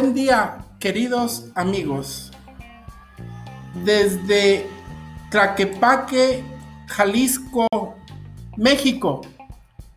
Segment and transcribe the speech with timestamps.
[0.00, 2.30] Buen día, queridos amigos.
[3.84, 4.66] Desde
[5.30, 6.42] Tlaquepaque,
[6.86, 7.68] Jalisco,
[8.56, 9.20] México,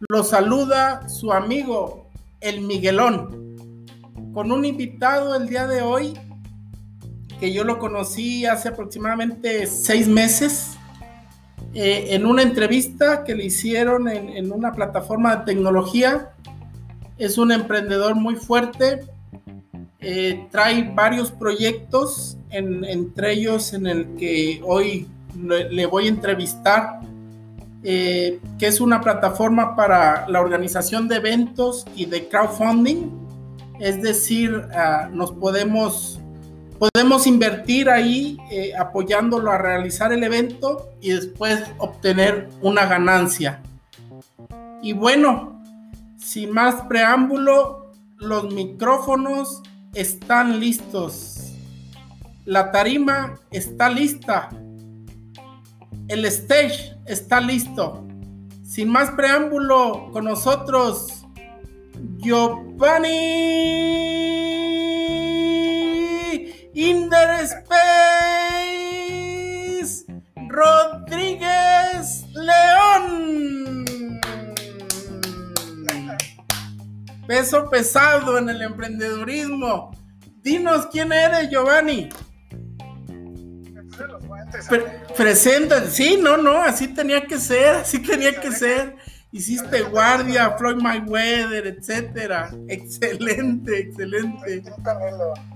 [0.10, 2.10] los saluda su amigo
[2.42, 3.56] el Miguelón,
[4.34, 6.20] con un invitado el día de hoy
[7.40, 10.72] que yo lo conocí hace aproximadamente seis meses
[11.74, 16.34] eh, en una entrevista que le hicieron en una plataforma de tecnología.
[17.18, 19.13] Es un emprendedor muy fuerte,
[20.04, 27.00] eh, trae varios proyectos, entre ellos en el que hoy le, voy a entrevistar,
[27.84, 33.10] eh, que es una plataforma para la organización de eventos y de crowdfunding.
[33.80, 36.20] Es decir, ah, nos podemos,
[36.78, 43.62] podemos invertir ahí eh, apoyándolo a realizar el evento y después obtener una ganancia.
[44.82, 45.64] Y bueno,
[46.18, 49.62] sin más preámbulo, los micrófonos
[49.94, 51.54] están listos.
[52.46, 54.50] La tarima está lista.
[56.08, 58.06] El stage está listo.
[58.64, 61.26] Sin más preámbulo, con nosotros,
[62.18, 63.74] Giovanni
[67.44, 68.14] Space
[70.50, 73.63] Rodríguez León.
[77.28, 79.92] Peso pesado en el emprendedurismo.
[80.42, 82.10] Dinos quién eres, Giovanni.
[85.16, 88.96] presenta, sí, no, no, así tenía que ser, así tenía que ser.
[89.32, 92.52] Hiciste guardia, Floyd Mayweather, etcétera.
[92.68, 94.64] Excelente, excelente.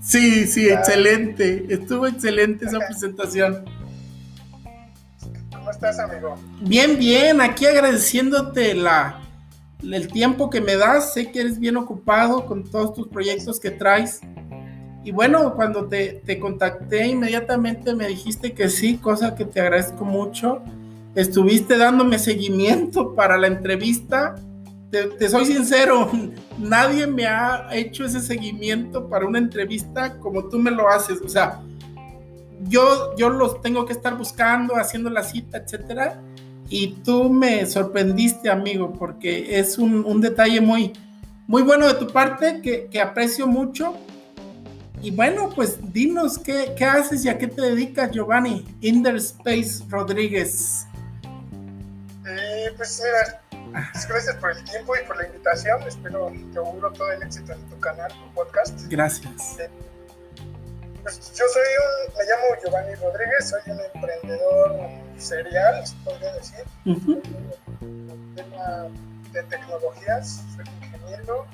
[0.01, 1.65] Sí, sí, excelente.
[1.69, 3.65] Estuvo excelente esa presentación.
[5.51, 6.35] ¿Cómo estás, amigo?
[6.61, 9.26] Bien, bien, aquí agradeciéndote la,
[9.83, 11.13] el tiempo que me das.
[11.13, 14.21] Sé que eres bien ocupado con todos tus proyectos que traes.
[15.03, 20.03] Y bueno, cuando te, te, contacté inmediatamente me dijiste que sí, cosa que te agradezco
[20.03, 20.61] mucho.
[21.15, 24.35] Estuviste dándome seguimiento para la entrevista.
[24.91, 26.09] Te, soy sincero,
[26.57, 31.21] nadie me ha hecho ese seguimiento para una entrevista como tú me lo haces.
[31.21, 31.61] O sea,
[32.67, 36.21] yo, yo los tengo que estar buscando, haciendo la cita, etcétera
[36.69, 40.93] y tú me sorprendiste, amigo, porque es un, detalle muy,
[41.47, 43.95] muy bueno de tu parte que, aprecio mucho.
[45.01, 50.85] Y bueno, pues dinos qué, haces y a qué te dedicas, Giovanni Space Rodríguez.
[52.27, 53.41] Eh, pues mira,
[54.09, 55.81] gracias por el tiempo y por la invitación.
[55.83, 58.81] Espero que auguro todo el éxito en tu canal, tu podcast.
[58.89, 59.59] Gracias.
[59.59, 59.69] Eh,
[61.03, 66.63] pues yo soy un, me llamo Giovanni Rodríguez, soy un emprendedor serial, se podría decir.
[68.35, 68.87] tema
[69.31, 71.45] de tecnologías, soy ingeniero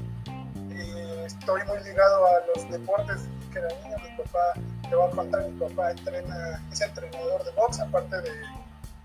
[0.69, 3.22] y estoy muy ligado a los deportes
[3.52, 3.97] que era niño.
[4.03, 4.53] Mi papá,
[4.90, 8.31] te voy a contar, mi papá entrena, es entrenador de box, aparte de,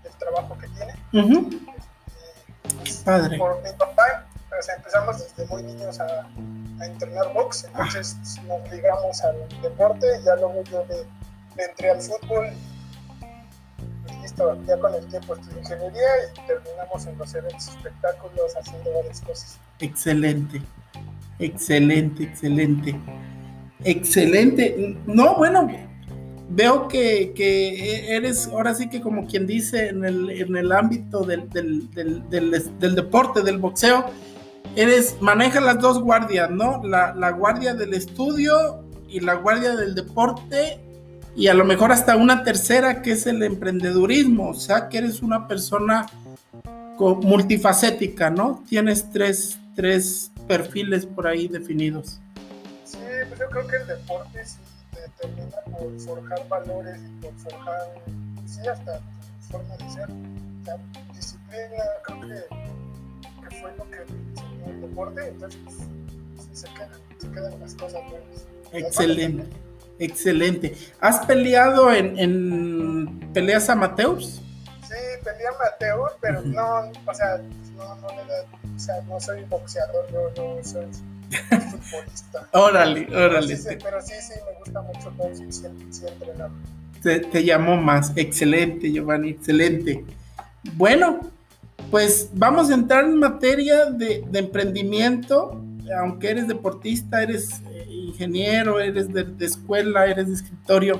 [0.03, 0.93] del trabajo que tiene.
[2.77, 3.37] Pues, Padre.
[3.37, 4.25] Por mi papá,
[4.75, 6.27] empezamos desde muy niños a
[6.79, 8.17] a entrenar box, entonces
[8.47, 10.85] nos ligamos al deporte, ya luego yo
[11.55, 12.47] me, entré al fútbol
[14.65, 19.59] ya con el tiempo estudié ingeniería y terminamos en los eventos espectáculos haciendo varias cosas.
[19.79, 20.61] Excelente,
[21.39, 22.99] excelente, excelente,
[23.83, 24.97] excelente.
[25.05, 25.69] No, bueno,
[26.49, 31.23] veo que, que, eres ahora sí que como quien dice en el, en el ámbito
[31.23, 32.29] del, del, del,
[32.79, 34.05] del deporte, del boxeo
[34.75, 36.81] eres, maneja las dos guardias, ¿no?
[36.83, 40.79] La, guardia del estudio y la guardia del deporte
[41.35, 45.21] y a lo mejor hasta una tercera que es el emprendedurismo, o sea que eres
[45.21, 46.05] una persona
[46.99, 48.63] multifacética, ¿no?
[48.67, 52.19] Tienes tres, tres perfiles por ahí definidos.
[52.83, 52.97] Sí,
[53.27, 54.57] pues yo creo que el deporte sí
[54.93, 57.81] te termina por forjar valores y por forjar,
[58.45, 58.99] sí, hasta
[59.49, 60.09] forma de ser,
[61.15, 67.59] disciplina, creo que, que fue lo que el deporte, entonces pues, se, quedan, se quedan
[67.59, 68.47] las cosas buenas.
[68.73, 69.45] Excelente,
[69.99, 70.75] excelente.
[70.99, 74.41] ¿Has peleado en, en peleas amateurs?
[74.87, 77.37] Sí, peleé amateur, pero no, o sea,
[77.77, 80.85] no, no, o sea, no soy boxeador, yo no soy
[81.49, 82.47] futbolista.
[82.53, 83.55] órale, órale.
[83.55, 86.27] Pero sí, pero sí, sí, me gusta mucho box y siempre, siempre
[87.03, 88.11] te, te llamó más.
[88.15, 90.03] Excelente, Giovanni, excelente.
[90.73, 91.31] Bueno,
[91.91, 95.61] pues vamos a entrar en materia de, emprendimiento,
[95.97, 97.61] aunque eres deportista, eres
[98.09, 100.99] ingeniero, eres de, escuela, eres de escritorio,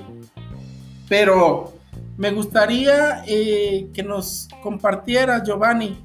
[1.07, 1.73] pero
[2.17, 5.97] me gustaría eh, que nos compartiera, Giovanni,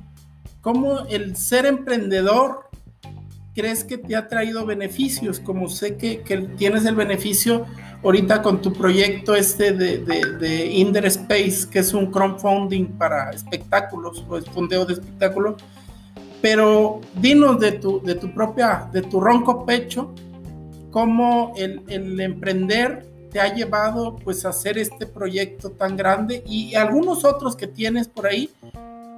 [0.61, 2.65] cómo el ser emprendedor
[3.55, 5.39] crees que te ha traído beneficios?
[5.41, 6.23] Como sé que,
[6.57, 7.65] tienes el beneficio
[8.03, 14.25] ahorita con tu proyecto este de, de, Inder Space, que es un crowdfunding para espectáculos
[14.29, 15.63] o el fondeo de espectáculos.
[16.43, 20.13] Pero dinos de tu, de tu propia, de tu ronco pecho,
[20.95, 27.25] cómo el, emprender te ha llevado pues a hacer este proyecto tan grande y algunos
[27.25, 28.49] otros que tienes por ahí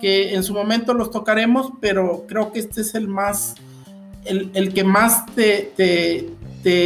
[0.00, 3.56] que en su momento los tocaremos, pero creo que este es el más,
[4.24, 6.32] el, que más te,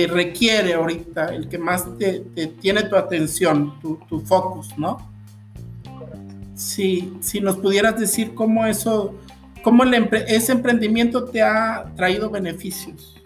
[0.09, 2.25] requiere ahorita, el que más te,
[2.61, 5.09] tiene tu atención, tu, focus, ¿no?
[6.57, 9.15] Sí, si nos pudieras decir cómo eso,
[9.63, 13.20] cómo el ese emprendimiento te ha traído beneficios.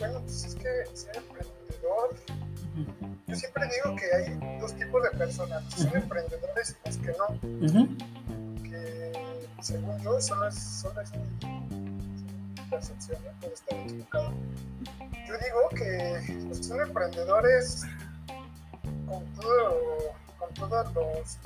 [0.00, 0.68] Bueno, pues es que
[3.26, 7.26] yo siempre digo que hay dos tipos de personas, son emprendedores y los que no.
[8.62, 9.12] Que
[9.60, 13.40] según yo solo es, solo es mi percepción, ¿no?
[13.40, 14.32] puede estar equivocado.
[15.28, 17.82] Yo digo que los que son emprendedores
[19.06, 21.38] con, todo, con todos los,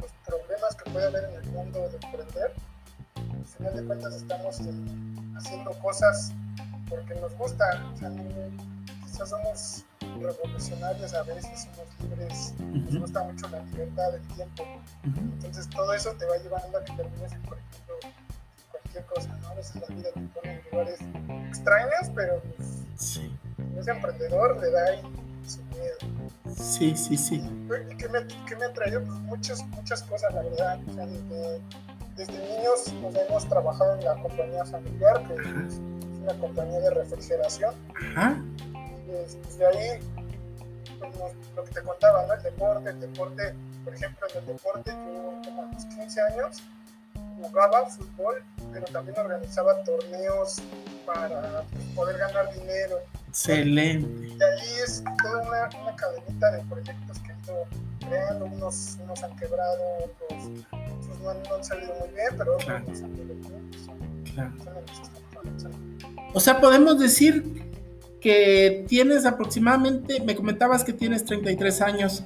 [0.00, 2.52] los, problemas que puede haber en el mundo de emprender,
[3.16, 4.60] al final de cuentas estamos
[5.36, 6.32] haciendo cosas
[6.92, 7.64] porque nos gusta.
[7.94, 8.10] O sea,
[9.04, 9.84] quizás somos
[10.20, 14.64] revolucionarios a veces, somos libres, nos gusta mucho la libertad del tiempo.
[15.04, 17.94] Entonces todo eso te va llevando a que termines, por ejemplo,
[18.70, 19.48] cualquier cosa, ¿no?
[19.48, 20.98] A veces la vida te pone en lugares
[21.48, 23.34] extraños, pero pues, sí.
[23.78, 25.02] ese emprendedor le da ahí
[25.46, 25.96] su miedo.
[26.54, 27.42] Sí, sí, sí.
[27.90, 29.02] ¿Y qué me, qué me ha traído?
[29.02, 30.78] Pues muchas, muchas cosas, la verdad.
[30.88, 31.60] O sea, desde,
[32.16, 35.34] desde niños nos hemos trabajado en la compañía familiar, que
[36.22, 37.74] una compañía de refrigeración.
[37.94, 38.42] Ajá
[39.12, 40.00] desde ahí,
[40.98, 42.34] como lo que te contaba, ¿no?
[42.34, 43.54] El deporte, el deporte,
[43.84, 46.62] por ejemplo, en el deporte, yo como a los 15 años
[47.40, 48.42] jugaba fútbol,
[48.72, 50.62] pero también organizaba torneos
[51.06, 51.64] para
[51.94, 53.00] poder ganar dinero.
[53.28, 54.28] Excelente.
[54.28, 57.64] Y ahí es toda una, una cadenita de proyectos que he ido
[58.08, 60.44] creando, unos, unos han quebrado, otros,
[61.22, 63.70] no, han, salido muy bien, pero otros han salido bien.
[64.34, 64.52] claro.
[66.32, 67.62] O sea, podemos decir
[68.20, 72.24] que tienes aproximadamente, me comentabas que tienes 33 años,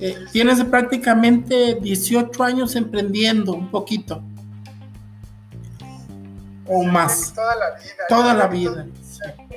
[0.00, 4.22] eh, tienes prácticamente 18 años emprendiendo un poquito.
[6.66, 7.32] O más.
[7.34, 8.04] Toda la vida.
[8.08, 8.86] Toda la vida.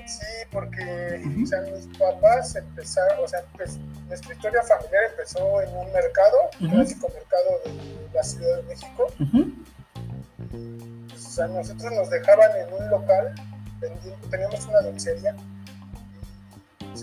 [0.06, 3.78] Sí, porque o sea, mis papás empezaron, o sea, pues,
[4.08, 9.08] nuestra historia familiar empezó en un mercado, un clásico mercado de la Ciudad de México.
[11.14, 13.36] o sea, nosotros nos dejaban en un local,
[14.30, 15.36] teníamos una dulcería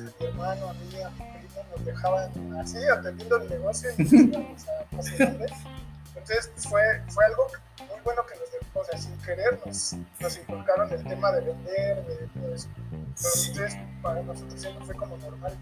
[0.02, 2.30] mi hermano, a mí, a mi primo, nos dejaban
[2.60, 7.46] así atendiendo el negocio y nos íbamos a Entonces pues, fue, fue algo
[7.78, 11.40] muy bueno que nos dejó, o sea, sin querer nos, nos inculcaron el tema de
[11.42, 12.68] vender, de todo eso.
[13.16, 15.52] Entonces, para nosotros siempre fue como normal.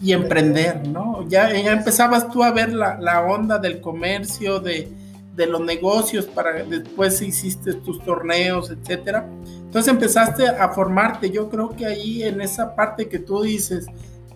[0.00, 1.26] Y emprender, ¿no?
[1.28, 4.90] Ya, ya empezabas tú a ver la, la onda del comercio, de,
[5.38, 9.26] de los negocios, para después hiciste tus torneos, etcétera.
[9.46, 13.86] Entonces empezaste a formarte, yo creo que ahí en esa parte que tú dices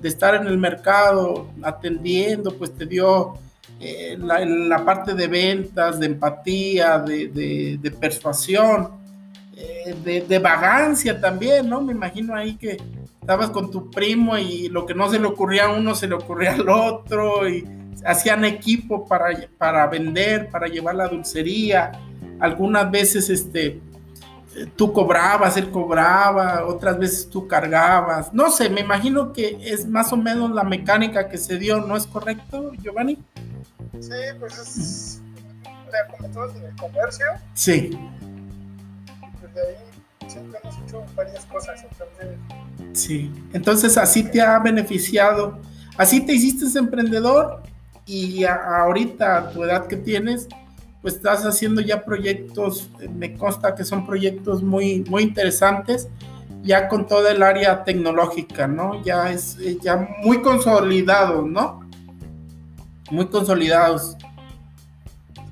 [0.00, 3.34] de estar en el mercado atendiendo, pues te dio
[3.80, 8.92] eh, la, parte de ventas, de empatía, de, persuasión,
[9.56, 11.80] eh, de, vagancia también, ¿no?
[11.80, 12.76] Me imagino ahí que
[13.20, 16.14] estabas con tu primo y lo que no se le ocurría a uno se le
[16.14, 21.92] ocurría al otro y hacían equipo para, para vender, para llevar la dulcería.
[22.40, 23.80] Algunas veces este,
[24.76, 28.32] tú cobrabas, él cobraba, otras veces tú cargabas.
[28.32, 31.96] No sé, me imagino que es más o menos la mecánica que se dio, ¿no
[31.96, 33.18] es correcto, Giovanni?
[34.00, 35.22] Sí, pues es
[36.16, 37.26] como todos en el comercio.
[37.54, 37.90] Sí.
[39.42, 41.84] Desde ahí siempre hemos hecho varias cosas.
[41.84, 42.38] Entonces...
[42.92, 45.58] Sí, entonces así te ha beneficiado,
[45.96, 47.62] así te hiciste emprendedor
[48.06, 50.48] y ahorita a tu edad que tienes,
[51.00, 56.08] pues estás haciendo ya proyectos, eh, me consta que son proyectos muy, muy interesantes,
[56.62, 59.02] ya con toda el área tecnológica, ¿no?
[59.02, 61.80] Ya es eh, ya muy consolidados, ¿no?
[63.10, 64.16] Muy consolidados.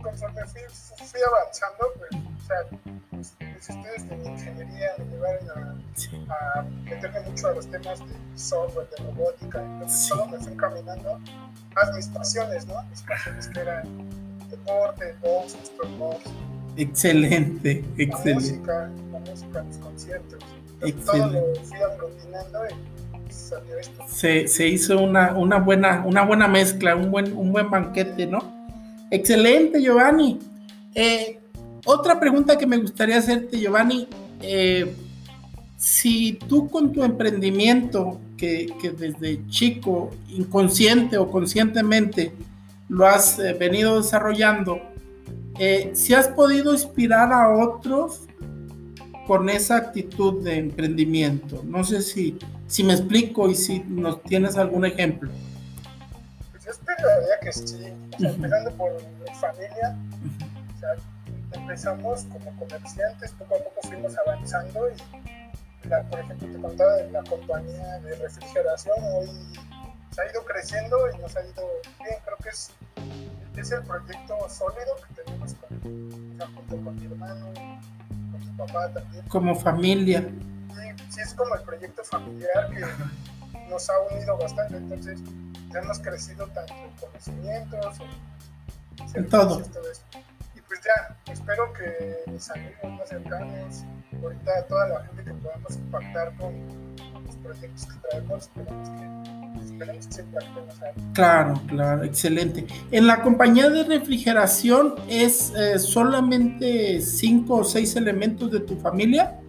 [0.01, 0.61] Conforme fui,
[1.05, 2.67] fui avanzando, pues, sea,
[3.13, 3.35] los,
[3.69, 5.51] estudios de ingeniería me llevaron
[6.31, 11.21] a, meterme mucho a los temas de software, de robótica, entonces todo me fue encaminando
[11.77, 12.83] a mis pasiones, ¿no?
[12.85, 13.85] Mis pasiones que eran
[14.51, 15.57] deporte, box,
[16.77, 18.29] Excelente, excelente.
[18.29, 20.45] La música, la música, los conciertos.
[20.83, 21.39] Excelente.
[21.39, 22.59] Todo lo fui aglutinando
[23.29, 24.05] y salió esto.
[24.09, 28.61] Se, se hizo una, una, buena, una buena mezcla, un buen, un buen banquete, ¿no?
[29.11, 30.39] Excelente, Giovanni.
[30.95, 31.40] Eh,
[31.85, 34.09] otra pregunta que me gustaría hacerte, Giovanni.
[34.43, 34.95] Eh,
[35.77, 42.33] si tú con tu emprendimiento, que, desde chico, inconsciente o conscientemente,
[42.89, 44.81] lo has eh, venido desarrollando,
[45.59, 48.23] eh, si has podido inspirar a otros
[49.27, 51.63] con esa actitud de emprendimiento.
[51.65, 55.31] No sé si, si me explico y si nos tienes algún ejemplo.
[56.51, 57.77] Pues yo esperaría que sí,
[58.19, 59.97] empezando por mi familia,
[61.53, 67.23] empezamos como comerciantes, poco a poco fuimos avanzando y, por ejemplo, te contaba de la
[67.25, 69.31] compañía de refrigeración, hoy
[70.11, 71.63] se ha ido creciendo y nos ha ido
[71.99, 72.71] bien, creo que es,
[73.57, 77.53] es el proyecto sólido que tenemos con, con mi hermano,
[79.29, 80.25] como familia.
[81.11, 82.85] Sí, es como el proyecto familiar que
[83.69, 84.77] nos ha unido bastante.
[84.77, 85.21] Entonces,
[85.75, 87.97] hemos crecido tanto en conocimientos,
[89.15, 89.61] en, todo.
[89.61, 89.65] Y
[90.71, 93.85] pues ya, espero que mis más cercanos,
[94.23, 96.55] ahorita toda la gente que podamos impactar con,
[97.27, 100.21] los proyectos que traemos, esperemos que
[101.13, 102.67] Claro, claro, excelente.
[102.93, 109.41] En la compañía de refrigeración es eh, solamente cinco o seis elementos de tu familia.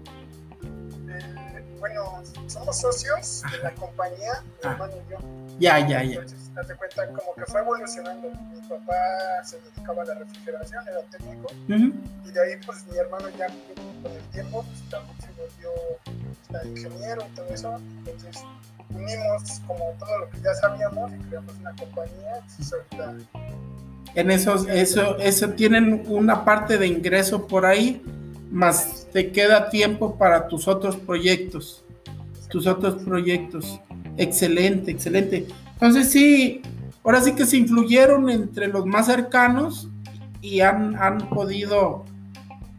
[2.71, 4.71] Somos socios de la compañía, mi ah.
[4.71, 5.17] hermano y yo.
[5.59, 6.21] Ya, ya, ya.
[6.21, 8.29] Entonces, date cuenta como que fue evolucionando.
[8.29, 8.93] Mi papá
[9.43, 14.11] se dedicaba a la refrigeración, era técnico, y de ahí pues mi hermano ya con
[14.11, 17.75] el tiempo pues, también se volvió ingeniero y todo eso.
[17.75, 18.43] Entonces
[18.89, 22.41] unimos como todo lo que ya sabíamos y creamos una compañía.
[24.15, 28.01] En esos, eso, eso tienen una parte de ingreso por ahí,
[28.49, 31.83] más te queda tiempo para tus otros proyectos.
[32.51, 33.79] Tus otros proyectos.
[34.17, 35.48] Excelente, excelente.
[35.74, 36.62] Entonces sí,
[37.03, 39.89] ahora sí que se influyeron entre los más cercanos
[40.41, 42.05] y han, han podido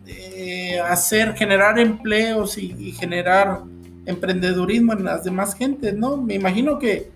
[0.06, 3.62] eh, hacer, generar empleos y generar
[4.06, 6.16] emprendedurismo en las demás gentes, ¿no?
[6.16, 7.10] Me imagino que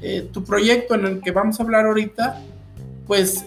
[0.00, 2.40] eh, tu proyecto en el que vamos a hablar ahorita,
[3.06, 3.44] pues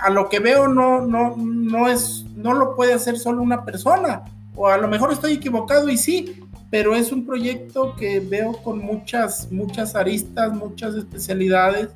[0.00, 4.24] a lo que veo no, no, no es, no lo puede hacer solo una persona,
[4.54, 6.43] o a lo mejor estoy equivocado y sí,
[6.74, 11.90] pero es un proyecto que veo con muchas, muchas aristas, muchas especialidades.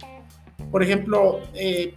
[0.71, 1.97] Por ejemplo, eh,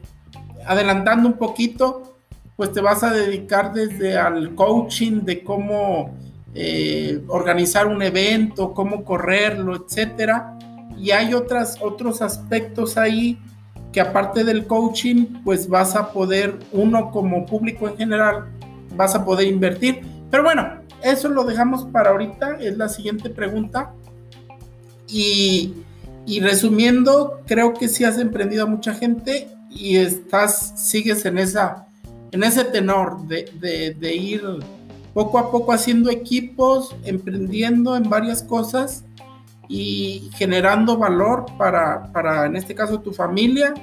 [0.66, 2.18] adelantando un poquito,
[2.56, 6.18] pues te vas a dedicar desde al coaching de cómo
[6.56, 10.58] eh, organizar un evento, cómo correrlo, etcétera.
[10.98, 13.38] Y hay otras, otros aspectos ahí
[13.94, 18.48] que aparte del coaching, pues vas a poder, uno como público en general,
[18.96, 20.02] vas a poder invertir.
[20.32, 23.94] Pero bueno, eso lo dejamos para ahorita, es la siguiente pregunta.
[25.08, 25.74] Y,
[26.26, 31.88] y resumiendo, creo que sí has emprendido a mucha gente y estás, sigues en esa,
[32.32, 34.44] en ese tenor de, de, ir
[35.14, 39.04] poco a poco haciendo equipos, emprendiendo en varias cosas
[39.68, 43.74] y generando valor para, para, en este caso, tu familia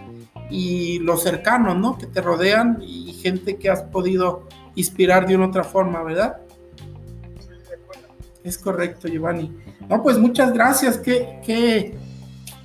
[0.50, 1.98] y los cercanos, ¿no?
[1.98, 6.38] Que te rodean y gente que has podido inspirar de una otra forma, ¿verdad?
[8.48, 9.52] Es correcto, Giovanni.
[9.88, 10.98] No, pues muchas gracias.
[10.98, 11.94] ¿Qué, qué,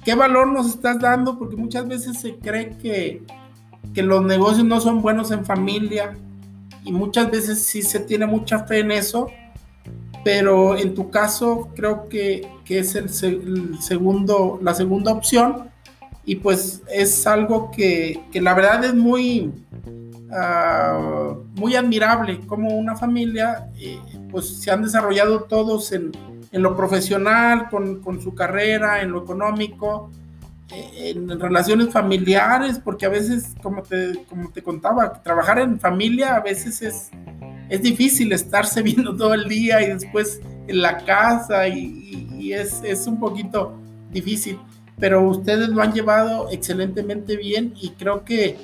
[0.04, 1.38] qué valor nos estás dando?
[1.38, 3.24] Porque muchas veces se cree que,
[3.94, 6.14] que los negocios no son buenos en familia,
[6.86, 9.28] y muchas veces sí se tiene mucha fe en eso,
[10.24, 13.10] pero en tu caso creo que, que es el,
[13.82, 15.70] segundo, la segunda opción
[16.26, 19.52] y pues es algo que, que la verdad es muy,
[20.30, 24.00] uh, muy admirable como una familia eh,
[24.34, 26.12] pues se han desarrollado todos en,
[26.52, 30.10] en lo profesional, con, con, su carrera, en lo económico,
[30.72, 36.40] en relaciones familiares, porque a veces, como te, como te contaba, trabajar en familia a
[36.40, 37.12] veces es,
[37.70, 42.82] es difícil estarse viendo todo el día y después en la casa y, y es,
[42.84, 43.74] es, un poquito
[44.12, 44.58] difícil,
[44.98, 48.58] pero ustedes lo han llevado excelentemente bien y creo que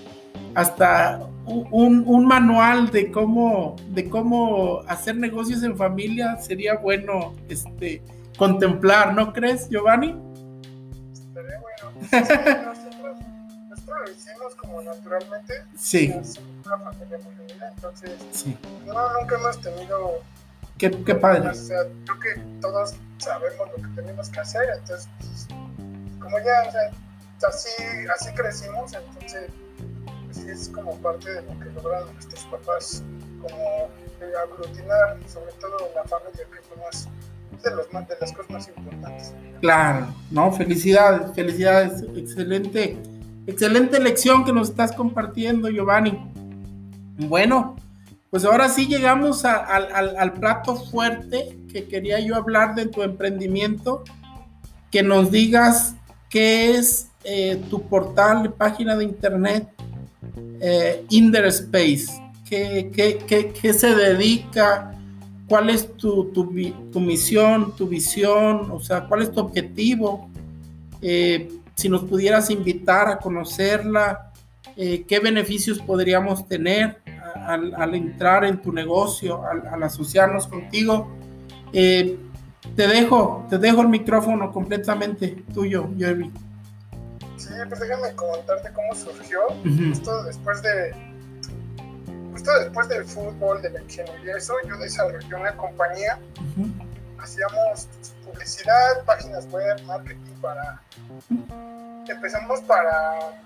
[0.56, 8.04] hasta un, un, manual de cómo, de cómo hacer negocios en familia sería bueno este,
[8.38, 10.16] contemplar, ¿no crees, Giovanni?
[12.12, 13.18] nosotros,
[13.70, 15.64] nosotros, lo hicimos como naturalmente.
[15.78, 16.14] Sí.
[16.66, 18.58] una familia muy unida, entonces sí.
[18.86, 20.22] no, nunca hemos tenido...
[20.78, 21.50] Qué, qué padre.
[21.50, 25.48] O sea, creo que todos sabemos lo que tenemos que hacer, entonces, pues,
[26.20, 27.84] como ya, o sea, así,
[28.16, 29.50] así crecimos, entonces,
[30.52, 33.04] es como parte de lo que lograron nuestros papás,
[33.42, 33.90] como
[34.44, 37.08] aglutinar, sobre todo la familia, que fue más
[37.64, 39.34] de, los, de las cosas más importantes.
[39.62, 42.98] Claro, no, felicidades, felicidades, excelente,
[43.48, 46.20] excelente lección que nos estás compartiendo, Giovanni.
[47.18, 47.76] Bueno,
[48.30, 54.04] pues ahora sí llegamos al plato fuerte que quería yo hablar de tu emprendimiento,
[54.92, 55.96] que nos digas
[56.30, 59.68] qué es eh, tu portal, página de internet,
[60.62, 62.08] eh, Space,
[62.50, 62.90] ¿Qué,
[63.28, 64.96] qué, qué, se dedica,
[65.48, 66.52] cuál es tu, tu,
[66.92, 70.30] tu, misión, tu visión, o sea, cuál es tu objetivo.
[71.02, 74.32] Eh, si nos pudieras invitar a conocerla,
[74.76, 77.02] eh, qué beneficios podríamos tener
[77.36, 81.10] al, entrar en tu negocio, al, asociarnos contigo.
[81.74, 82.18] Eh,
[82.76, 86.32] te dejo, te dejo el micrófono completamente tuyo, Jerry.
[87.40, 89.40] Sí, pues déjame contarte cómo surgió.
[89.92, 90.94] Esto después de
[92.32, 96.20] justo después del fútbol, de la ingeniería, eso, yo desarrollé una compañía.
[97.18, 97.88] Hacíamos
[98.26, 100.82] publicidad, páginas web, marketing para.
[102.08, 103.42] Empezamos para,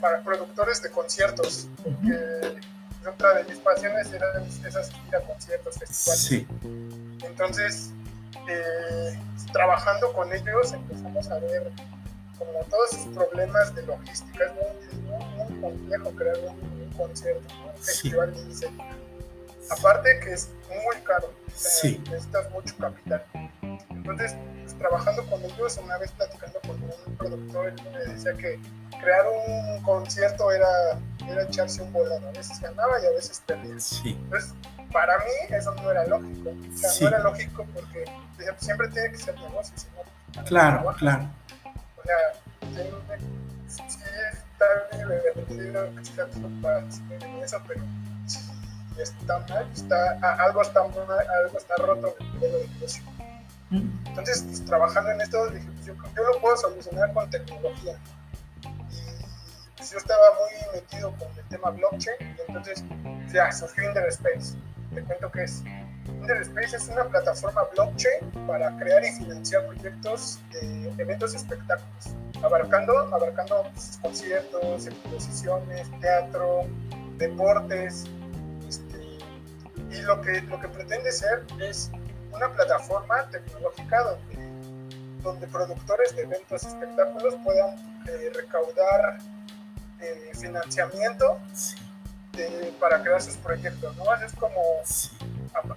[0.00, 2.58] para productores de conciertos, porque
[3.06, 4.26] otra de mis pasiones era
[4.66, 6.22] esas ir a conciertos, festivales.
[6.22, 6.46] Sí.
[7.24, 7.90] Entonces,
[8.48, 9.18] eh,
[9.52, 11.70] trabajando con ellos empezamos a ver
[12.38, 14.44] como todos sus problemas de logística.
[14.44, 14.52] Es
[15.02, 18.84] muy, muy, complejo crear un, concierto, un festival de diseño.
[19.70, 23.24] Aparte que es muy caro, necesitas mucho capital.
[23.90, 28.58] Entonces, pues, trabajando con ellos, una vez platicando con un productor, él me decía que
[29.00, 30.68] crear un concierto era,
[31.28, 32.28] era echarse un volado.
[32.28, 33.72] A veces ganaba y a veces perdía.
[33.72, 34.54] Entonces,
[34.92, 36.50] para mí eso no era lógico.
[36.50, 38.04] O sea, no era lógico porque
[38.58, 39.74] siempre tiene que ser negocio.
[40.46, 41.24] claro, claro.
[41.24, 41.47] O sea,
[42.74, 43.18] siempre,
[43.66, 45.90] sí está divertido
[46.62, 46.80] para
[47.44, 47.82] eso, pero
[48.26, 52.14] si está mal, está, algo, está, algo está roto.
[53.70, 57.96] Entonces, pues, trabajando en esto, dije, pues, yo, yo lo puedo solucionar con tecnología.
[58.90, 62.82] Y pues, yo estaba muy metido con el tema blockchain, y entonces
[63.32, 64.56] ya surgió Interspace.
[64.94, 65.62] Te cuento que es.
[66.20, 72.98] Interspace es una plataforma blockchain para crear y financiar proyectos de eventos y espectáculos, abarcando,
[73.14, 76.66] abarcando pues, conciertos, exposiciones, teatro,
[77.16, 78.04] deportes.
[78.68, 79.18] Este,
[79.90, 81.90] y lo que, lo que pretende ser es
[82.32, 87.76] una plataforma tecnológica donde, donde productores de eventos y espectáculos puedan
[88.06, 89.18] eh, recaudar
[90.00, 91.38] eh, financiamiento
[92.78, 94.14] para crear sus proyectos, ¿no?
[94.14, 94.60] Es como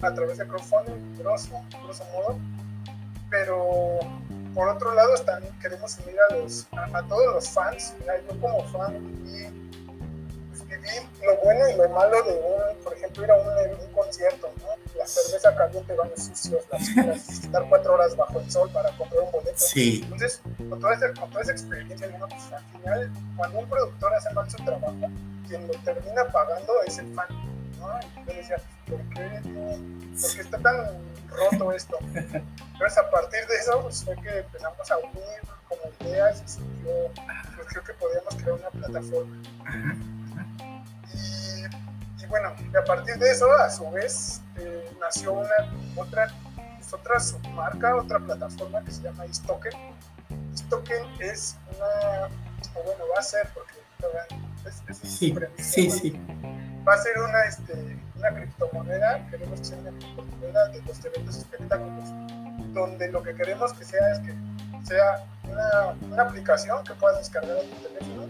[0.02, 2.38] a, través de crowdfunding, grosso, grosso modo,
[3.30, 3.98] pero
[4.54, 7.94] por otro lado también queremos unir a, los, a, todos los fans,
[8.28, 8.94] yo como fan
[9.26, 14.50] y lo bueno y lo malo de un, por ejemplo, ir a un, un concierto,
[14.60, 14.98] ¿no?
[14.98, 16.88] La cerveza caliente, baños sucios, las,
[17.44, 19.56] estar cuatro horas bajo el sol para comprar un boleto.
[19.56, 20.00] Sí.
[20.02, 22.28] Entonces, con toda, esa, con toda esa experiencia, ¿no?
[22.28, 24.96] pues, al final, cuando un productor hace mal su trabajo,
[25.46, 27.26] quien lo termina pagando es el fan.
[27.82, 28.22] ¿No?
[28.22, 28.56] Y yo decía,
[28.88, 29.40] ¿por qué,
[30.20, 30.76] ¿por qué está tan
[31.28, 31.98] roto esto?
[32.14, 36.92] Entonces, a partir de eso, pues, fue que empezamos a unir como ideas y surgió,
[37.56, 39.36] surgió que podíamos crear una plataforma
[42.32, 45.50] bueno, y a partir de eso, a su vez, eh, nació una
[45.96, 46.28] otra,
[46.78, 49.72] pues, otra submarca, otra plataforma que se llama Istoken.
[50.54, 52.28] Istoken es una,
[52.74, 53.74] o bueno, va a ser, porque
[54.64, 56.20] es, es sí, sí, sí.
[56.86, 61.36] Va a ser una, este, una criptomoneda, queremos que sea una criptomoneda de los eventos
[61.36, 62.08] espectáculos,
[62.72, 64.34] donde lo que queremos que sea es que
[64.84, 68.26] sea una, una aplicación que puedas descargar en tu teléfono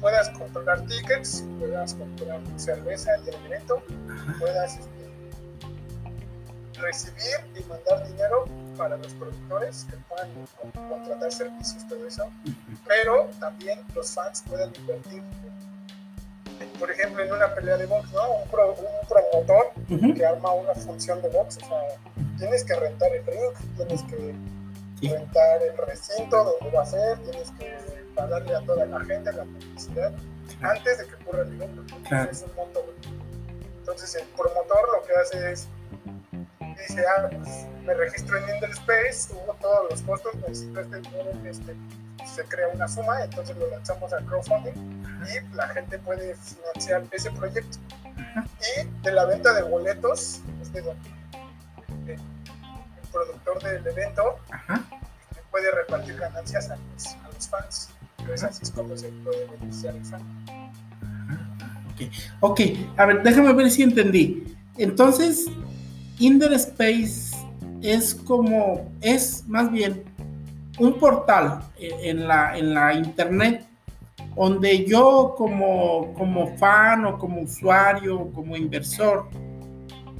[0.00, 3.82] puedas comprar tickets, puedas comprar cerveza y alimento,
[4.38, 5.10] puedas este,
[6.80, 8.44] recibir y mandar dinero
[8.76, 10.30] para los productores que puedan
[10.88, 12.30] contratar servicios, todo eso,
[12.86, 15.22] pero también los fans puedan invertir.
[16.78, 18.30] Por ejemplo, en una pelea de box, ¿no?
[18.34, 18.48] Un,
[19.08, 19.72] promotor
[20.14, 21.78] que arma una función de box, o sea,
[22.38, 24.34] tienes que rentar el ring, tienes que
[25.08, 27.76] rentar el recinto donde va a ser, tienes que
[28.14, 30.12] para darle a toda la gente la publicidad
[30.62, 31.82] antes de que ocurra el evento.
[31.96, 32.84] Entonces, es un monto.
[33.78, 35.68] Entonces, el promotor lo que hace es
[36.60, 41.76] dice, ah, pues me registro en Space, hubo todos los costos, necesito este dinero, este,
[42.26, 47.30] se crea una suma, entonces lo lanzamos al crowdfunding y la gente puede financiar ese
[47.30, 47.78] proyecto.
[48.78, 52.20] Y de la venta de boletos, este, el,
[53.12, 54.38] productor del evento
[55.50, 57.90] puede repartir ganancias a los fans
[58.34, 60.22] así es como se puede beneficiar el fan.
[61.94, 62.10] Okay.
[62.40, 62.60] ok,
[62.98, 64.56] a ver, déjame ver si entendí.
[64.76, 65.46] Entonces,
[66.18, 67.34] Inder Space
[67.82, 70.04] es como, es más bien
[70.78, 73.65] un portal en la, en la internet
[74.36, 79.28] donde yo como, como fan o como usuario, como inversor,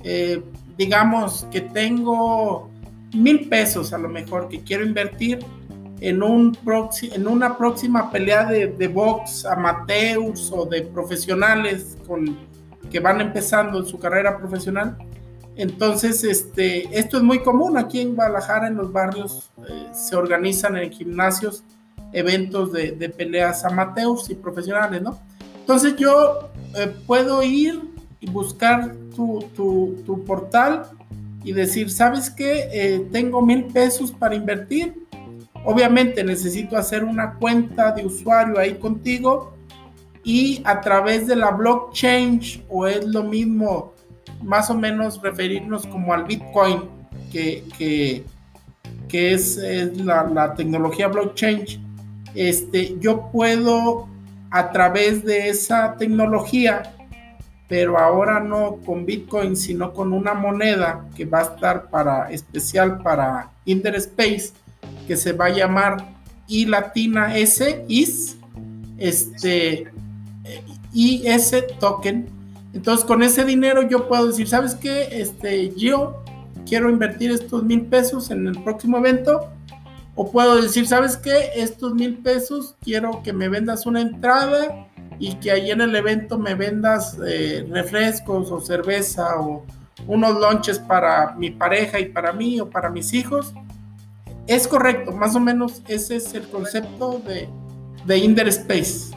[0.02, 0.42] eh,
[0.76, 2.70] digamos que tengo
[3.14, 5.44] mil pesos a lo mejor que quiero invertir
[6.00, 6.57] en, un
[7.02, 12.38] en una próxima pelea de, de box amateurs o de profesionales con,
[12.90, 14.96] que van empezando en su carrera profesional.
[15.57, 20.76] Entonces, este, esto es muy común aquí en Guadalajara, en los barrios, eh, se organizan
[20.76, 21.64] en gimnasios
[22.16, 25.20] eventos de, de, peleas amateurs y profesionales, ¿no?
[25.61, 27.83] Entonces yo eh, puedo ir
[28.20, 30.85] y buscar tu, tu, tu, portal
[31.44, 32.68] y decir, ¿sabes qué?
[32.72, 34.94] Eh, tengo mil pesos para invertir.
[35.64, 39.55] Obviamente necesito hacer una cuenta de usuario ahí contigo
[40.24, 43.92] y a través de la blockchain o es lo mismo
[44.42, 46.85] más o menos referirnos como al Bitcoin
[47.31, 48.24] que, que,
[49.09, 51.86] que es, es la, la, tecnología blockchain
[52.37, 54.09] este, yo puedo
[54.51, 56.94] a través de esa tecnología,
[57.68, 63.03] pero ahora no con Bitcoin, sino con una moneda que va a estar para especial
[63.03, 64.53] para Interspace,
[65.07, 66.14] que se va a llamar
[66.46, 68.37] I latina S, IS,
[68.99, 69.88] este,
[70.92, 72.29] IS token.
[72.72, 75.09] Entonces, con ese dinero yo puedo decir, ¿sabes qué?
[75.11, 76.22] Este, yo
[76.66, 79.51] quiero invertir estos mil pesos en el próximo evento
[80.16, 81.50] o puedo decir, ¿sabes qué?
[81.55, 86.38] Estos mil pesos quiero que me vendas una entrada y que ahí en el evento
[86.38, 89.64] me vendas eh, refrescos o cerveza o
[90.07, 93.52] unos lunches para mi pareja y para mí o para mis hijos.
[94.46, 97.48] Es correcto, más o menos ese es el concepto de,
[98.07, 99.14] de Inder Space.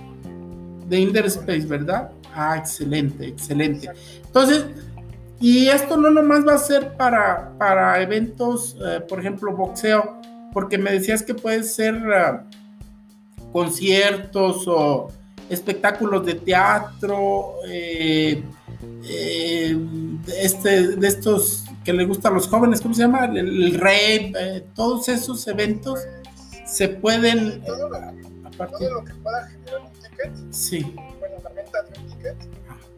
[0.88, 2.12] De Inder Space, ¿verdad?
[2.36, 3.90] Ah, excelente, excelente.
[4.26, 4.66] Entonces,
[5.40, 10.20] y esto no nomás va a ser para, para eventos, eh, por ejemplo, boxeo
[10.54, 15.12] porque me decías que puede ser uh, conciertos o
[15.50, 18.44] espectáculos de teatro, eh,
[19.10, 19.78] eh,
[20.42, 23.26] este, de estos que le gustan a los jóvenes, ¿cómo se llama?
[23.26, 26.00] El, el rap, eh, todos esos eventos
[26.66, 27.64] se pueden...
[27.64, 30.94] Todo, todo, lo que pueda generar un ticket, sí.
[31.20, 32.36] bueno, la venta de un ticket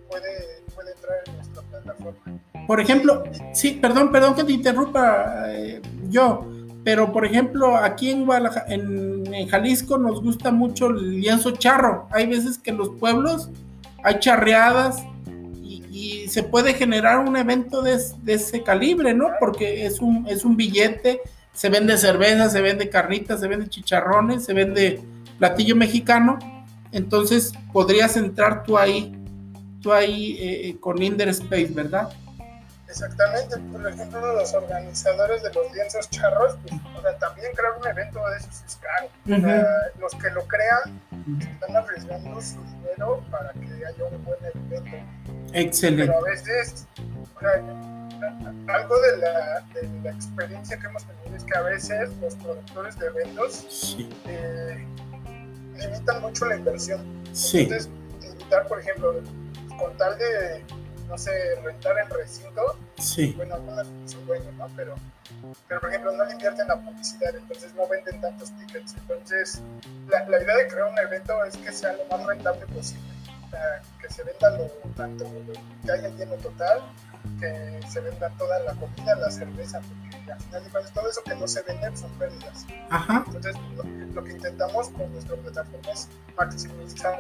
[0.10, 2.40] puede, puede entrar en nuestra plataforma.
[2.68, 5.48] Por ejemplo, sí, perdón, perdón que te interrumpa
[6.10, 6.48] yo
[6.84, 12.08] pero, por ejemplo, aquí en, Jalisco nos gusta mucho el lienzo charro.
[12.12, 13.50] Hay veces que en los pueblos
[14.04, 15.04] hay charreadas
[15.64, 19.28] y, se puede generar un evento de, ese calibre, ¿no?
[19.40, 21.22] Porque es un, es un billete,
[21.54, 25.02] se vende cerveza, se vende carnitas, se vende chicharrones, se vende
[25.38, 26.40] platillo mexicano.
[26.92, 29.14] Entonces podrías entrar tú ahí,
[29.82, 32.10] tú ahí eh, con Inder Space, ¿verdad?
[32.92, 38.38] Exactamente, por ejemplo, los organizadores de los lienzos charros, pues, también crear un evento de
[38.38, 39.08] esos es caro.
[39.98, 41.02] los que lo crean
[41.40, 44.98] están arriesgando su dinero para que haya un buen evento.
[45.54, 46.06] Excelente.
[46.06, 46.86] Pero a veces,
[48.68, 53.00] algo de la, de la, experiencia que hemos tenido es que a veces los productores
[53.00, 54.86] de eventos eh,
[55.78, 57.00] limitan mucho la inversión.
[57.28, 57.90] Entonces,
[58.22, 59.14] limitar, por ejemplo,
[59.80, 60.62] con tal de
[61.12, 62.80] no sé, rentar el recinto.
[62.98, 63.34] Sí.
[63.36, 64.68] Bueno, algunas son dueños, ¿no?
[64.78, 64.96] Pero,
[65.68, 68.96] pero, por ejemplo, no le invierten la publicidad, entonces no venden tantos tickets.
[68.96, 69.62] Entonces,
[70.08, 73.04] la, la idea de crear un evento es que sea lo más rentable posible.
[74.02, 75.26] que se venda lo, tanto
[75.84, 76.82] que haya lleno total,
[77.42, 81.22] que se venda toda la comida, la cerveza, porque al final de cuentas todo eso
[81.26, 82.66] que no se vende son pérdidas.
[82.90, 83.26] Ajá.
[83.28, 87.20] Entonces, lo, lo, que intentamos con nuestra plataforma es maximizar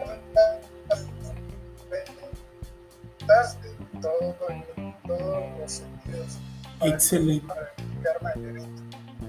[3.27, 3.71] de
[4.02, 4.36] todo,
[5.08, 6.38] todos los sentidos.
[6.82, 7.54] Excelente.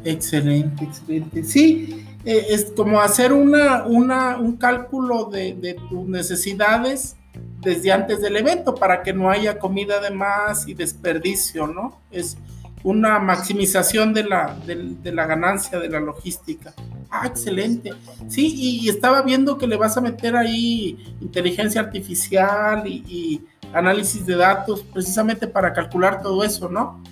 [0.04, 1.44] Excelente, excelente.
[1.44, 7.16] Sí, eh, es como hacer una, una, un cálculo de, de, tus necesidades
[7.60, 12.00] desde antes del evento para que no haya comida de más y desperdicio, ¿no?
[12.10, 12.36] Es
[12.82, 16.74] una maximización de la, de, de la ganancia de la logística.
[17.10, 17.90] Ah, excelente.
[18.28, 23.46] Sí, y, y, estaba viendo que le vas a meter ahí inteligencia artificial y, y
[23.74, 27.02] análisis de datos, precisamente para calcular todo eso, ¿no?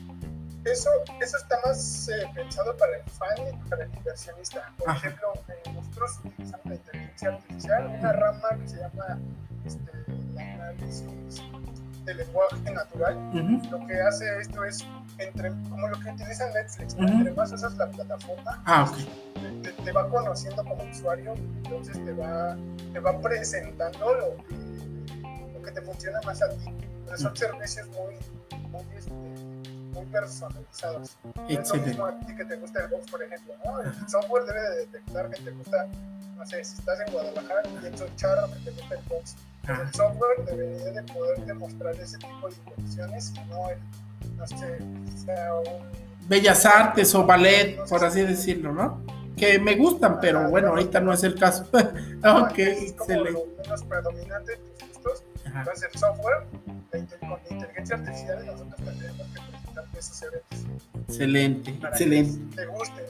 [0.65, 4.71] Eso, eso está más eh, pensado para el fan y para el inversionista.
[4.77, 9.19] Por ejemplo, eh, nosotros utilizamos la inteligencia artificial, una rama que se llama
[9.65, 9.91] este,
[10.39, 11.43] análisis
[12.05, 13.17] de lenguaje natural.
[13.17, 13.71] Uh -huh.
[13.71, 14.85] Lo que hace esto es,
[15.19, 17.11] entre, como lo que utiliza Netflix, uh -huh.
[17.11, 19.63] entre más usas la plataforma, ah, okay.
[19.63, 22.57] te, te, va conociendo como usuario, entonces te va,
[22.93, 24.70] te va presentando lo que
[25.71, 26.65] que te funciona más a ti.
[27.05, 28.15] Pero son servicios muy,
[28.69, 31.17] muy, este, muy personalizados.
[31.49, 33.55] Es lo mismo a ti que te gusta el box, por ejemplo.
[33.65, 33.81] ¿no?
[33.81, 35.87] El software debe de detectar que te gusta,
[36.37, 39.37] no sé, si estás en Guadalajara y es un charro que te gusta el box,
[39.67, 43.79] pues el software debería de poder demostrar ese tipo de condiciones y no el,
[44.37, 44.79] no sé,
[45.25, 46.29] sea un...
[46.29, 49.03] Bellas Artes o ballet, por así decirlo, ¿no?
[49.37, 51.65] Que me gustan, pero bueno, ahorita no es el caso.
[51.73, 54.90] ok, es como lo menos predominante en
[55.55, 56.47] Entonces el software,
[57.21, 59.85] con la inteligencia artificial, nosotros tendremos que presentar
[60.23, 60.67] eventos.
[61.09, 62.51] Excelente, excelente.
[62.51, 63.03] Que te guste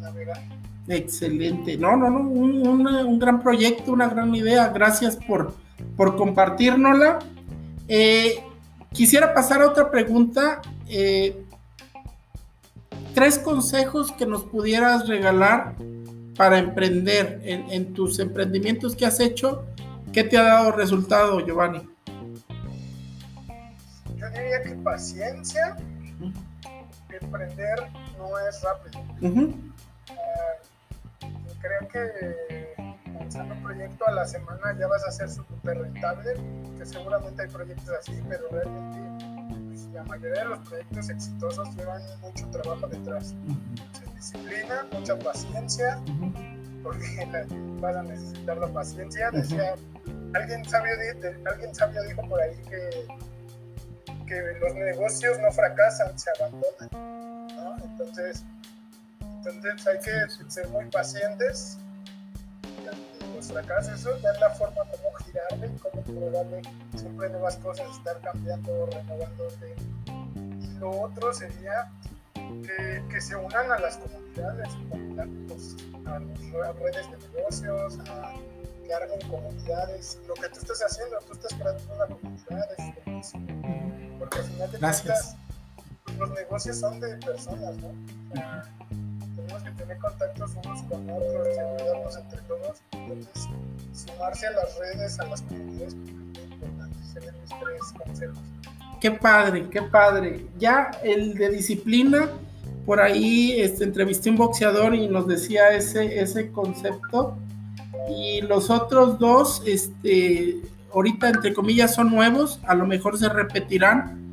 [0.00, 0.42] navegar.
[0.88, 1.76] Excelente.
[1.76, 4.68] No, no, no, un, un, gran proyecto, una gran idea.
[4.68, 5.54] Gracias por,
[5.96, 7.20] por compartirnosla.
[7.88, 8.42] Eh,
[8.92, 10.60] quisiera pasar a otra pregunta.
[10.88, 11.44] Eh,
[13.14, 15.74] tres consejos que nos pudieras regalar
[16.36, 19.66] para emprender en, tus emprendimientos que has hecho.
[20.12, 21.88] ¿Qué te ha dado resultado, Giovanni?
[24.16, 25.76] Yo diría que paciencia.
[27.20, 27.78] Emprender
[28.18, 29.02] no es rápido.
[30.10, 30.14] Ah,
[31.60, 32.74] creo que
[33.18, 36.34] lanzando un proyecto a la semana ya vas a ser súper rentable,
[36.78, 38.98] que seguramente hay proyectos así, pero realmente
[39.92, 43.34] la mayoría de los proyectos exitosos llevan mucho trabajo detrás.
[43.44, 45.98] Mucha disciplina, mucha paciencia,
[46.82, 47.26] porque
[47.80, 49.30] vas a necesitar la paciencia.
[49.30, 49.74] Decía,
[50.34, 50.92] alguien sabio,
[51.46, 53.06] alguien sabio dijo por ahí que,
[54.26, 57.48] que los negocios no fracasan, se abandonan.
[57.56, 57.84] ¿no?
[57.84, 58.44] Entonces,
[59.20, 61.78] entonces hay que ser muy pacientes
[63.34, 66.62] los fracasos, ver la forma como girarle, cómo probarle
[66.96, 69.74] siempre nuevas cosas, estar cambiando, renovándote.
[70.60, 71.90] Y lo otro sería
[72.60, 74.68] que, que se unan a las comunidades,
[75.48, 78.34] pues, a las redes de negocios, a
[78.84, 80.20] que armen comunidades.
[80.26, 83.32] Lo que tú estás haciendo, tú estás creando una comunidad, es
[84.18, 85.36] porque al final de cuentas
[86.18, 87.92] los negocios son de personas, ¿no?
[89.36, 92.82] tenemos que tener contactos unos con otros ayudarnos entre todos.
[92.92, 93.48] Entonces,
[93.92, 96.96] sumarse a las redes, a las comunidades, es muy importante.
[97.12, 98.38] Serían mis tres consejos.
[99.02, 100.46] Qué padre, qué padre.
[100.60, 102.28] Ya el de disciplina,
[102.86, 107.36] por ahí este, entrevisté a un boxeador y nos decía ese, ese concepto.
[108.08, 110.60] Y los otros dos, este,
[110.94, 114.32] ahorita entre comillas son nuevos, a lo mejor se repetirán,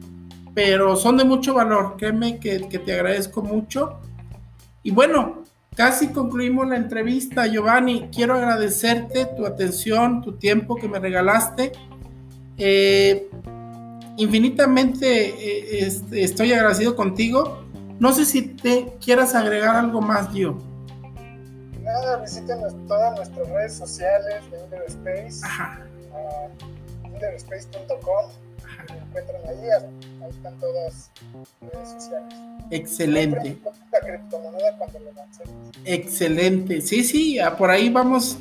[0.54, 1.96] pero son de mucho valor.
[1.98, 4.00] Créeme que, que te agradezco mucho.
[4.84, 8.10] Y bueno, casi concluimos la entrevista, Giovanni.
[8.14, 11.72] Quiero agradecerte tu atención, tu tiempo que me regalaste.
[12.60, 13.32] Eh,
[14.20, 17.64] infinitamente eh, estoy agradecido contigo.
[18.00, 20.58] No sé si te quieras agregar algo más, Gio.
[21.82, 25.42] Nada, visiten todas nuestras redes sociales de Underspace,
[26.14, 28.30] uh, underspace.com
[29.10, 29.70] encuentran ahí,
[30.24, 31.10] ahí están todas
[31.62, 32.36] las redes sociales.
[32.72, 33.58] Excelente.
[35.86, 36.82] Excelente.
[36.82, 38.38] Sí, sí, por ahí vamos,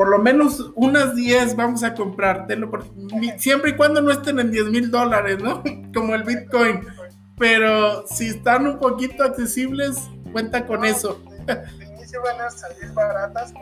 [0.00, 2.70] por lo menos unas 10 vamos a comprártelo,
[3.36, 5.62] siempre y cuando no estén en 10 mil dólares, ¿no?
[5.94, 6.86] Como el Bitcoin.
[7.36, 9.98] Pero si están un poquito accesibles,
[10.32, 11.22] cuenta con eso.
[11.44, 13.52] De, inicio van a salir baratas,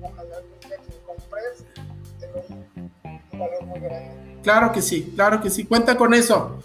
[0.00, 1.64] ojalá que compres,
[3.32, 4.40] un valor muy grande.
[4.44, 6.62] Claro que sí, claro que sí, cuenta con eso.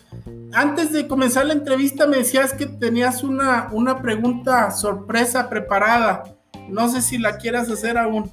[0.54, 6.36] Antes de comenzar la entrevista me decías que tenías una, una pregunta sorpresa preparada.
[6.70, 8.32] No sé si la quieras hacer aún.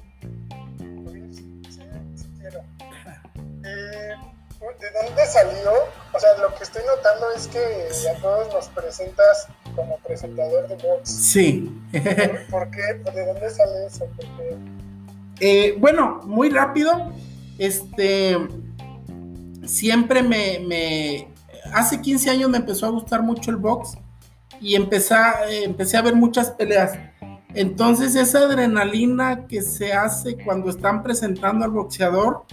[1.31, 1.61] Sí,
[2.15, 2.59] sí, quiero.
[3.63, 4.13] Eh,
[4.79, 5.71] ¿De dónde salió?
[6.13, 10.75] O sea, lo que estoy notando es que a todos nos presentas como presentador de
[10.75, 11.09] Vox.
[11.09, 11.71] Sí.
[12.49, 12.81] ¿Por, qué?
[13.11, 14.07] ¿De dónde sale eso?
[15.39, 17.11] Eh, bueno, muy rápido.
[17.57, 18.37] Este
[19.67, 21.27] siempre me,
[21.73, 23.97] hace 15 años me empezó a gustar mucho el box
[24.59, 25.15] y empecé,
[25.63, 26.93] empecé a ver muchas peleas.
[27.53, 32.43] Entonces esa adrenalina que se hace cuando están presentando al boxeador,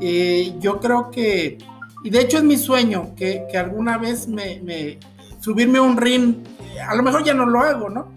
[0.00, 1.58] eh, yo creo que,
[2.04, 4.98] y de hecho es mi sueño, que, alguna vez me,
[5.40, 6.36] subirme un ring,
[6.86, 8.12] a lo mejor ya no lo hago, ¿no?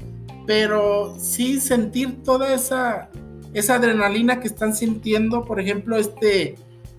[0.46, 3.10] Pero sí sentir toda esa,
[3.54, 6.56] esa adrenalina que están sintiendo, por ejemplo, este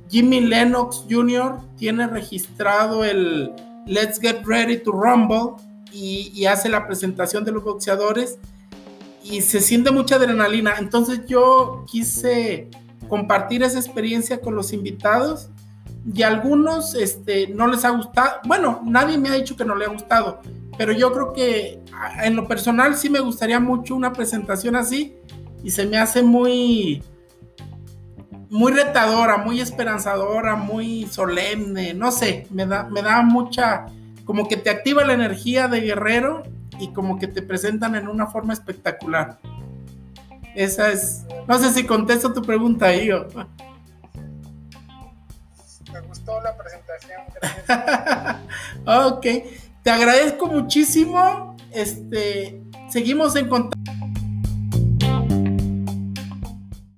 [0.08, 1.58] Jimmy Lennox Jr.
[1.76, 3.50] tiene registrado el
[3.86, 8.38] Let's Get Ready to Rumble y, hace la presentación de los boxeadores
[9.24, 10.74] y se siente mucha adrenalina.
[10.78, 12.68] Entonces yo quise
[13.08, 15.50] compartir esa experiencia con los invitados
[16.12, 18.40] y a algunos este, no les ha gustado.
[18.44, 20.40] Bueno, nadie me ha dicho que no le ha gustado,
[20.76, 21.80] pero yo creo que
[22.22, 25.14] en lo personal sí me gustaría mucho una presentación así
[25.62, 27.02] y se me hace muy
[28.50, 33.86] muy retadora, muy esperanzadora, muy solemne, no sé, me da, me da mucha,
[34.26, 36.42] como que te activa la energía de guerrero
[36.82, 39.38] y como que te presentan en una forma espectacular.
[40.56, 41.24] Esa es.
[41.46, 43.28] No sé si contesto tu pregunta ahí o.
[45.92, 47.20] Me gustó la presentación.
[47.40, 48.38] Gracias.
[49.12, 49.26] ok.
[49.84, 51.56] Te agradezco muchísimo.
[51.70, 52.60] Este.
[52.88, 54.01] Seguimos en contacto.